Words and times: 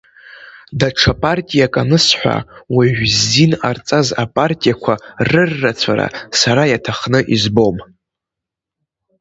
Даҽа 0.79 1.13
партиак 1.21 1.73
анысҳәа, 1.81 2.37
уажә 2.75 3.03
ззин 3.15 3.51
ҟарҵаз 3.59 4.07
апартиақәа 4.23 4.93
рыррацәара 5.29 6.07
сара 6.39 6.63
иаҭахны 6.71 7.19
избом. 7.35 7.77